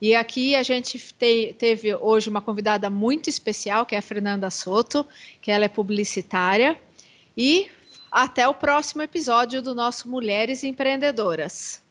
E 0.00 0.14
aqui 0.14 0.54
a 0.54 0.62
gente 0.62 0.98
te, 0.98 1.54
teve 1.56 1.94
hoje 1.94 2.28
uma 2.28 2.42
convidada 2.42 2.90
muito 2.90 3.30
especial, 3.30 3.86
que 3.86 3.94
é 3.94 3.98
a 3.98 4.02
Fernanda 4.02 4.50
Soto, 4.50 5.06
que 5.40 5.50
ela 5.50 5.64
é 5.64 5.68
publicitária. 5.68 6.76
E 7.36 7.70
até 8.10 8.46
o 8.46 8.52
próximo 8.52 9.00
episódio 9.00 9.62
do 9.62 9.74
nosso 9.74 10.10
Mulheres 10.10 10.64
Empreendedoras. 10.64 11.82